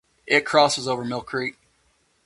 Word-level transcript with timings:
It 0.25 0.47
crosses 0.47 0.87
over 0.87 1.05
Mill 1.05 1.21
Creek. 1.21 1.59